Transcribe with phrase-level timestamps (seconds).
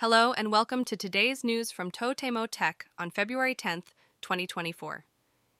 [0.00, 3.92] Hello and welcome to today's news from Totemo Tech on February 10th,
[4.22, 5.04] 2024.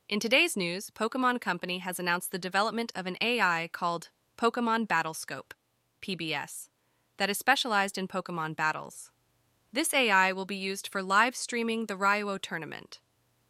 [0.08, 4.08] In today's news, Pokemon Company has announced the development of an AI called
[4.38, 5.52] Pokemon Battlescope,
[6.00, 6.70] PBS,
[7.18, 9.10] that is specialized in Pokemon battles.
[9.74, 12.98] This AI will be used for live streaming the Ryuoh tournament.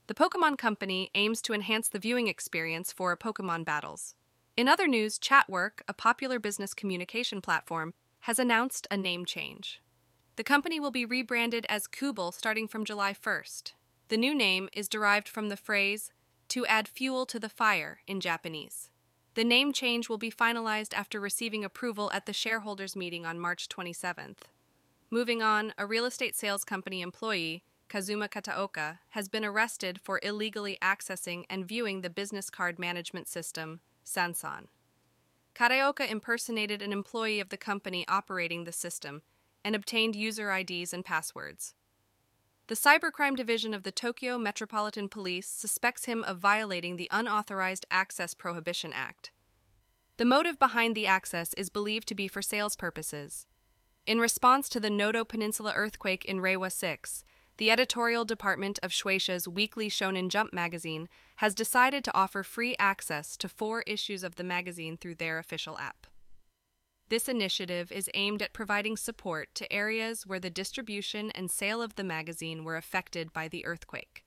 [0.09, 4.17] The Pokemon Company aims to enhance the viewing experience for Pokemon battles.
[4.57, 9.81] In other news, Chatwork, a popular business communication platform, has announced a name change.
[10.41, 13.75] The company will be rebranded as Kubell starting from July 1st.
[14.09, 16.13] The new name is derived from the phrase,
[16.49, 18.89] to add fuel to the fire in Japanese.
[19.35, 23.69] The name change will be finalized after receiving approval at the shareholders' meeting on March
[23.69, 24.49] 27th.
[25.11, 30.79] Moving on, a real estate sales company employee, Kazuma Kataoka, has been arrested for illegally
[30.81, 34.69] accessing and viewing the business card management system, Sansan.
[35.55, 39.21] Kataoka impersonated an employee of the company operating the system
[39.65, 41.75] and obtained user IDs and passwords.
[42.69, 48.33] The Cybercrime Division of the Tokyo Metropolitan Police suspects him of violating the Unauthorized Access
[48.33, 49.33] Prohibition Act.
[50.19, 53.47] The motive behind the access is believed to be for sales purposes.
[54.07, 57.25] In response to the Noto Peninsula earthquake in Reiwa 6,
[57.57, 63.37] the editorial department of Shueisha's weekly Shonen Jump magazine has decided to offer free access
[63.37, 66.07] to four issues of the magazine through their official app.
[67.11, 71.97] This initiative is aimed at providing support to areas where the distribution and sale of
[71.97, 74.25] the magazine were affected by the earthquake.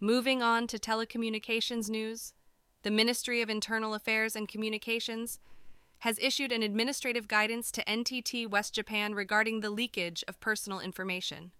[0.00, 2.34] Moving on to telecommunications news,
[2.82, 5.38] the Ministry of Internal Affairs and Communications
[6.00, 11.52] has issued an administrative guidance to NTT West Japan regarding the leakage of personal information.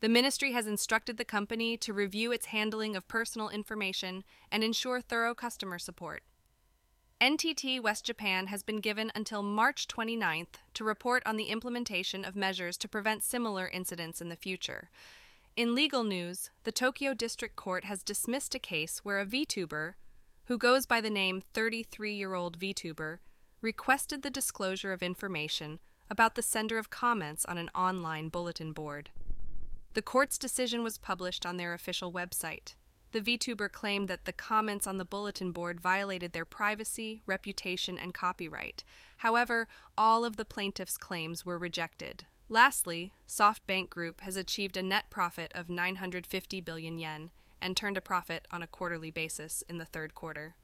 [0.00, 5.02] The ministry has instructed the company to review its handling of personal information and ensure
[5.02, 6.22] thorough customer support.
[7.20, 12.36] NTT West Japan has been given until March 29th to report on the implementation of
[12.36, 14.90] measures to prevent similar incidents in the future.
[15.56, 19.94] In legal news, the Tokyo District Court has dismissed a case where a VTuber,
[20.44, 23.20] who goes by the name 33 year old VTuber,
[23.62, 25.78] requested the disclosure of information
[26.10, 29.08] about the sender of comments on an online bulletin board.
[29.94, 32.74] The court's decision was published on their official website.
[33.12, 38.12] The VTuber claimed that the comments on the bulletin board violated their privacy, reputation, and
[38.12, 38.84] copyright.
[39.18, 42.26] However, all of the plaintiff's claims were rejected.
[42.48, 47.30] Lastly, SoftBank Group has achieved a net profit of 950 billion yen
[47.60, 50.54] and turned a profit on a quarterly basis in the third quarter.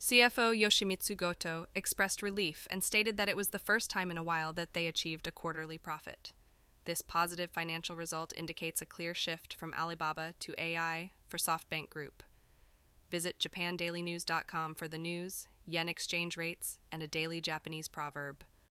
[0.00, 4.24] CFO Yoshimitsu Goto expressed relief and stated that it was the first time in a
[4.24, 6.32] while that they achieved a quarterly profit.
[6.84, 12.22] This positive financial result indicates a clear shift from Alibaba to AI for SoftBank Group.
[13.10, 18.44] Visit japandailynews.com for the news, yen exchange rates, and a daily Japanese proverb.